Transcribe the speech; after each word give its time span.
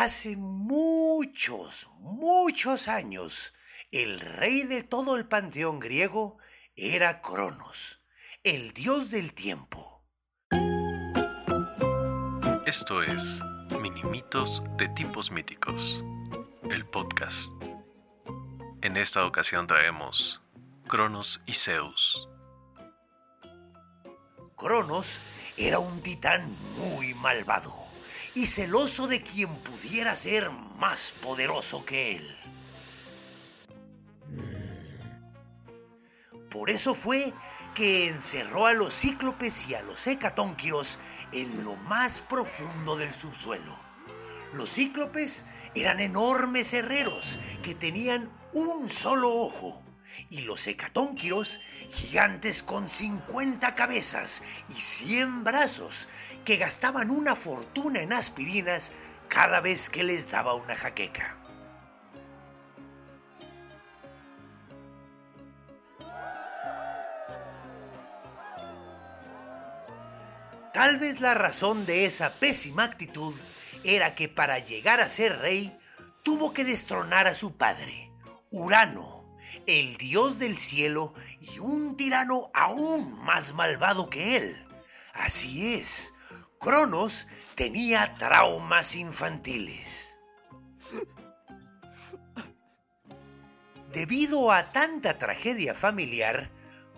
Hace 0.00 0.36
muchos, 0.36 1.88
muchos 1.98 2.86
años, 2.86 3.52
el 3.90 4.20
rey 4.20 4.62
de 4.62 4.84
todo 4.84 5.16
el 5.16 5.26
panteón 5.26 5.80
griego 5.80 6.38
era 6.76 7.20
Cronos, 7.20 8.00
el 8.44 8.72
dios 8.74 9.10
del 9.10 9.32
tiempo. 9.32 10.04
Esto 12.64 13.02
es 13.02 13.40
Minimitos 13.80 14.62
de 14.76 14.86
Tipos 14.90 15.32
Míticos, 15.32 16.04
el 16.70 16.86
podcast. 16.86 17.50
En 18.82 18.96
esta 18.96 19.26
ocasión 19.26 19.66
traemos 19.66 20.40
Cronos 20.86 21.40
y 21.44 21.54
Zeus. 21.54 22.28
Cronos 24.56 25.22
era 25.56 25.80
un 25.80 26.00
titán 26.02 26.40
muy 26.76 27.14
malvado 27.14 27.87
y 28.38 28.46
celoso 28.46 29.08
de 29.08 29.20
quien 29.20 29.52
pudiera 29.62 30.14
ser 30.14 30.48
más 30.78 31.12
poderoso 31.20 31.84
que 31.84 32.18
él. 32.18 32.36
Por 36.48 36.70
eso 36.70 36.94
fue 36.94 37.34
que 37.74 38.06
encerró 38.06 38.66
a 38.66 38.74
los 38.74 38.94
cíclopes 38.94 39.68
y 39.68 39.74
a 39.74 39.82
los 39.82 40.06
hecatónquiros 40.06 41.00
en 41.32 41.64
lo 41.64 41.74
más 41.74 42.22
profundo 42.22 42.96
del 42.96 43.12
subsuelo. 43.12 43.76
Los 44.52 44.70
cíclopes 44.70 45.44
eran 45.74 45.98
enormes 45.98 46.72
herreros 46.72 47.40
que 47.64 47.74
tenían 47.74 48.30
un 48.52 48.88
solo 48.88 49.34
ojo 49.34 49.82
y 50.30 50.42
los 50.42 50.66
hecatónquiros 50.66 51.60
gigantes 51.90 52.62
con 52.62 52.88
50 52.88 53.74
cabezas 53.74 54.42
y 54.68 54.80
100 54.80 55.44
brazos 55.44 56.08
que 56.44 56.56
gastaban 56.56 57.10
una 57.10 57.36
fortuna 57.36 58.00
en 58.00 58.12
aspirinas 58.12 58.92
cada 59.28 59.60
vez 59.60 59.90
que 59.90 60.04
les 60.04 60.30
daba 60.30 60.54
una 60.54 60.74
jaqueca. 60.74 61.38
Tal 70.72 70.98
vez 70.98 71.20
la 71.20 71.34
razón 71.34 71.86
de 71.86 72.04
esa 72.04 72.34
pésima 72.34 72.84
actitud 72.84 73.34
era 73.82 74.14
que 74.14 74.28
para 74.28 74.60
llegar 74.60 75.00
a 75.00 75.08
ser 75.08 75.38
rey 75.40 75.76
tuvo 76.22 76.52
que 76.52 76.64
destronar 76.64 77.26
a 77.26 77.34
su 77.34 77.56
padre, 77.56 78.12
Urano, 78.50 79.27
el 79.66 79.96
dios 79.96 80.38
del 80.38 80.56
cielo 80.56 81.14
y 81.40 81.58
un 81.58 81.96
tirano 81.96 82.50
aún 82.54 83.22
más 83.24 83.52
malvado 83.54 84.08
que 84.10 84.36
él. 84.36 84.66
Así 85.14 85.74
es, 85.74 86.12
Cronos 86.58 87.26
tenía 87.54 88.16
traumas 88.16 88.96
infantiles. 88.96 90.16
Debido 93.92 94.52
a 94.52 94.70
tanta 94.70 95.18
tragedia 95.18 95.74
familiar, 95.74 96.50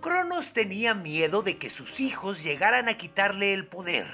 Cronos 0.00 0.52
tenía 0.52 0.94
miedo 0.94 1.42
de 1.42 1.56
que 1.56 1.70
sus 1.70 2.00
hijos 2.00 2.42
llegaran 2.42 2.88
a 2.88 2.94
quitarle 2.94 3.52
el 3.52 3.66
poder, 3.66 4.06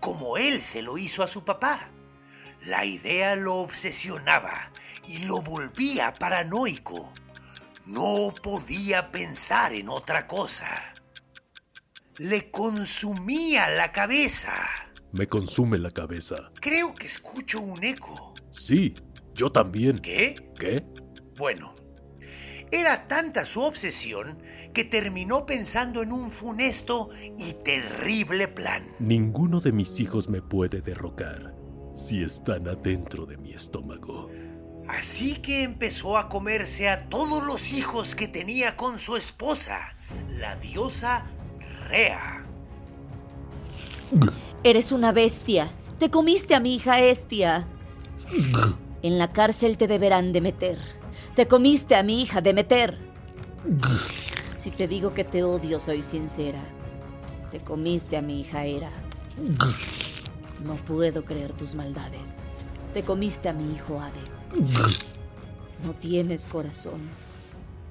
como 0.00 0.36
él 0.36 0.62
se 0.62 0.82
lo 0.82 0.98
hizo 0.98 1.22
a 1.22 1.28
su 1.28 1.44
papá. 1.44 1.78
La 2.62 2.84
idea 2.84 3.36
lo 3.36 3.54
obsesionaba 3.56 4.72
y 5.06 5.18
lo 5.24 5.42
volvía 5.42 6.12
paranoico. 6.14 7.12
No 7.86 8.32
podía 8.42 9.12
pensar 9.12 9.72
en 9.72 9.88
otra 9.88 10.26
cosa. 10.26 10.66
Le 12.18 12.50
consumía 12.50 13.68
la 13.70 13.92
cabeza. 13.92 14.52
Me 15.12 15.28
consume 15.28 15.78
la 15.78 15.92
cabeza. 15.92 16.50
Creo 16.60 16.92
que 16.94 17.06
escucho 17.06 17.60
un 17.60 17.84
eco. 17.84 18.34
Sí, 18.50 18.92
yo 19.34 19.52
también. 19.52 19.96
¿Qué? 19.98 20.34
¿Qué? 20.58 20.84
Bueno, 21.36 21.74
era 22.72 23.06
tanta 23.06 23.44
su 23.44 23.60
obsesión 23.60 24.42
que 24.74 24.84
terminó 24.84 25.46
pensando 25.46 26.02
en 26.02 26.12
un 26.12 26.32
funesto 26.32 27.10
y 27.38 27.52
terrible 27.52 28.48
plan. 28.48 28.82
Ninguno 28.98 29.60
de 29.60 29.70
mis 29.70 30.00
hijos 30.00 30.28
me 30.28 30.42
puede 30.42 30.80
derrocar 30.80 31.54
si 31.94 32.22
están 32.22 32.66
adentro 32.66 33.26
de 33.26 33.36
mi 33.36 33.52
estómago. 33.52 34.28
Así 34.88 35.36
que 35.36 35.62
empezó 35.62 36.16
a 36.16 36.28
comerse 36.28 36.88
a 36.88 37.08
todos 37.08 37.44
los 37.44 37.72
hijos 37.72 38.14
que 38.14 38.28
tenía 38.28 38.76
con 38.76 38.98
su 38.98 39.16
esposa, 39.16 39.96
la 40.38 40.56
diosa 40.56 41.26
Rea. 41.88 42.44
Eres 44.62 44.92
una 44.92 45.12
bestia. 45.12 45.70
Te 45.98 46.10
comiste 46.10 46.54
a 46.54 46.60
mi 46.60 46.74
hija 46.74 47.00
Estia. 47.00 47.66
En 49.02 49.18
la 49.18 49.32
cárcel 49.32 49.76
te 49.76 49.86
deberán 49.86 50.32
de 50.32 50.40
meter. 50.40 50.78
Te 51.34 51.46
comiste 51.48 51.96
a 51.96 52.02
mi 52.02 52.22
hija 52.22 52.40
de 52.40 52.54
meter. 52.54 52.98
Si 54.52 54.70
te 54.70 54.88
digo 54.88 55.14
que 55.14 55.24
te 55.24 55.42
odio, 55.42 55.80
soy 55.80 56.02
sincera. 56.02 56.62
Te 57.50 57.60
comiste 57.60 58.16
a 58.16 58.22
mi 58.22 58.40
hija 58.40 58.64
Era. 58.64 58.90
No 60.64 60.76
puedo 60.76 61.24
creer 61.24 61.52
tus 61.52 61.74
maldades. 61.74 62.42
Te 62.92 63.02
comiste 63.04 63.48
a 63.48 63.52
mi 63.52 63.74
hijo 63.74 64.00
Hades. 64.00 64.46
No 65.82 65.94
tienes 65.94 66.46
corazón. 66.46 67.10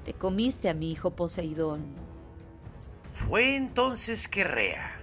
Te 0.04 0.12
comiste 0.12 0.68
a 0.68 0.74
mi 0.74 0.90
hijo 0.90 1.14
Poseidón. 1.14 1.84
Fue 3.12 3.56
entonces 3.56 4.28
que 4.28 4.44
Rea, 4.44 5.00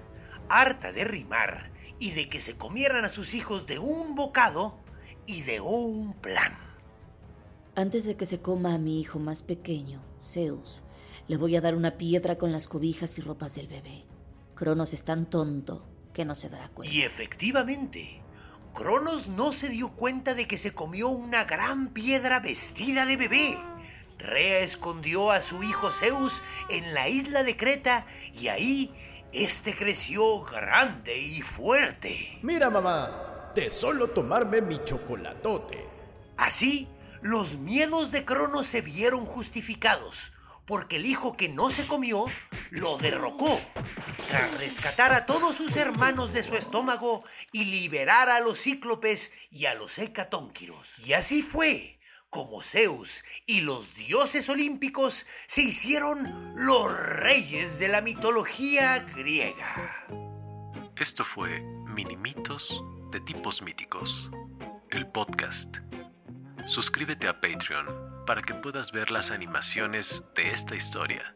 harta 0.49 0.91
de 0.91 1.03
rimar 1.03 1.71
y 1.99 2.11
de 2.11 2.29
que 2.29 2.39
se 2.39 2.57
comieran 2.57 3.05
a 3.05 3.09
sus 3.09 3.33
hijos 3.33 3.65
de 3.65 3.79
un 3.79 4.15
bocado, 4.15 4.77
ideó 5.25 5.65
un 5.65 6.13
plan. 6.13 6.53
Antes 7.75 8.03
de 8.03 8.15
que 8.15 8.25
se 8.25 8.39
coma 8.39 8.75
a 8.75 8.77
mi 8.77 8.99
hijo 8.99 9.17
más 9.19 9.41
pequeño, 9.41 10.03
Zeus, 10.21 10.83
le 11.27 11.37
voy 11.37 11.55
a 11.55 11.61
dar 11.61 11.75
una 11.75 11.97
piedra 11.97 12.37
con 12.37 12.51
las 12.51 12.67
cobijas 12.67 13.17
y 13.17 13.21
ropas 13.21 13.55
del 13.55 13.67
bebé. 13.67 14.03
Cronos 14.53 14.93
es 14.93 15.03
tan 15.05 15.29
tonto 15.29 15.85
que 16.13 16.25
no 16.25 16.35
se 16.35 16.49
dará 16.49 16.69
cuenta. 16.69 16.93
Y 16.93 17.01
efectivamente, 17.01 18.21
Cronos 18.73 19.27
no 19.27 19.53
se 19.53 19.69
dio 19.69 19.89
cuenta 19.89 20.33
de 20.33 20.47
que 20.47 20.57
se 20.57 20.71
comió 20.71 21.07
una 21.09 21.45
gran 21.45 21.89
piedra 21.89 22.39
vestida 22.39 23.05
de 23.05 23.17
bebé. 23.17 23.57
Rea 24.17 24.59
escondió 24.59 25.31
a 25.31 25.41
su 25.41 25.61
hijo 25.61 25.91
Zeus 25.91 26.41
en 26.69 26.93
la 26.93 27.07
isla 27.07 27.43
de 27.43 27.55
Creta 27.55 28.07
y 28.33 28.47
ahí 28.47 28.91
este 29.31 29.75
creció 29.75 30.41
grande 30.41 31.17
y 31.19 31.41
fuerte. 31.41 32.39
Mira, 32.41 32.71
mamá, 32.71 33.51
de 33.55 33.69
solo 33.69 34.09
tomarme 34.09 34.61
mi 34.61 34.83
chocolatote. 34.83 35.87
Así, 36.37 36.87
los 37.21 37.57
miedos 37.57 38.11
de 38.11 38.25
Cronos 38.25 38.65
se 38.65 38.81
vieron 38.81 39.25
justificados, 39.25 40.33
porque 40.65 40.95
el 40.95 41.05
hijo 41.05 41.37
que 41.37 41.47
no 41.47 41.69
se 41.69 41.85
comió 41.85 42.25
lo 42.73 42.97
derrocó, 42.97 43.61
tras 44.27 44.57
rescatar 44.57 45.11
a 45.13 45.27
todos 45.27 45.55
sus 45.55 45.77
hermanos 45.77 46.33
de 46.33 46.41
su 46.41 46.55
estómago 46.55 47.23
y 47.51 47.65
liberar 47.65 48.29
a 48.29 48.39
los 48.39 48.59
cíclopes 48.59 49.31
y 49.51 49.67
a 49.67 49.75
los 49.75 49.99
hecatónquiros. 49.99 50.97
Y 50.99 51.13
así 51.13 51.43
fue 51.43 51.99
como 52.31 52.63
Zeus 52.63 53.23
y 53.45 53.61
los 53.61 53.93
dioses 53.93 54.49
olímpicos 54.49 55.27
se 55.45 55.61
hicieron 55.61 56.53
los 56.55 56.91
reyes 57.17 57.77
de 57.77 57.89
la 57.89 58.01
mitología 58.01 58.99
griega. 59.15 60.07
Esto 60.95 61.23
fue 61.23 61.59
Minimitos 61.85 62.83
de 63.11 63.21
Tipos 63.21 63.61
Míticos, 63.61 64.31
el 64.89 65.05
podcast. 65.11 65.77
Suscríbete 66.65 67.27
a 67.27 67.39
Patreon 67.39 68.25
para 68.25 68.41
que 68.41 68.55
puedas 68.55 68.91
ver 68.91 69.11
las 69.11 69.29
animaciones 69.29 70.23
de 70.35 70.49
esta 70.49 70.75
historia. 70.75 71.35